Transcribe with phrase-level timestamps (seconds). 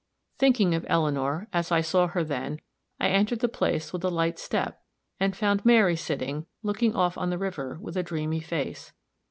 [0.39, 2.59] Thinking of Eleanor, as I saw her then,
[2.99, 4.81] I entered the place with a light step,
[5.19, 8.93] and found Mary sitting, looking off on the river with a dreamy face.